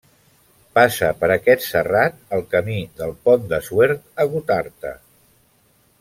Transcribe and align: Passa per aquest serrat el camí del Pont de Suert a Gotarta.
Passa 0.77 1.09
per 1.19 1.27
aquest 1.33 1.65
serrat 1.65 2.17
el 2.37 2.41
camí 2.55 2.77
del 3.01 3.13
Pont 3.29 3.45
de 3.51 3.59
Suert 3.67 4.01
a 4.23 4.31
Gotarta. 4.33 4.95